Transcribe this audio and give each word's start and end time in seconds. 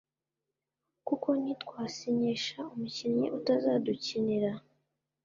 kuko 1.07 1.29
ntitwasinyisha 1.41 2.59
umukinnyi 2.73 3.27
utazadukinira 3.37 4.51